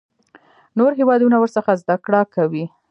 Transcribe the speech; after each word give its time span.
نور 0.77 0.91
هیوادونه 0.99 1.35
ورڅخه 1.39 1.73
زده 1.81 1.95
کړه 2.05 2.21
کوي. 2.35 2.65